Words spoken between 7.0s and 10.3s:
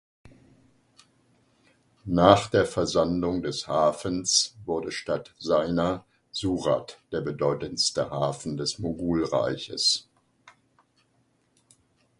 der bedeutendste Hafen des Mogulreiches.